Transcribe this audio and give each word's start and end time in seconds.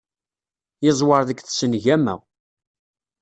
Yeẓwer 0.85 1.21
deg 1.29 1.39
tsengama. 1.41 2.15